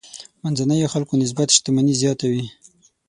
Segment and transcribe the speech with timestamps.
[0.41, 2.43] منځنيو خلکو نسبت شتمني زیاته وي.